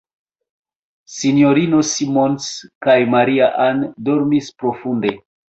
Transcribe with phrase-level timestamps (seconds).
[1.15, 2.49] S-ino Simons
[2.87, 5.17] kaj Maria-Ann dormis profunde.